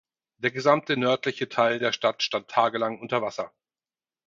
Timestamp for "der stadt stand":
1.77-2.47